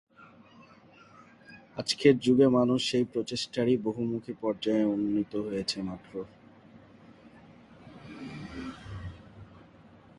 আজকের 1.77 2.15
যুগে 2.17 2.47
মানুষ 2.49 2.79
সেই 2.85 3.05
প্রচেষ্টারই 3.13 3.75
বহুমুখী 3.77 4.33
পর্যায়ে 4.41 4.85
উন্নীত 4.85 5.33
হয়েছে 5.47 5.77
মাত্র। 5.81 6.13